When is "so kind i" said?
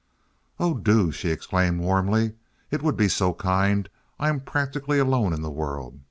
3.07-4.29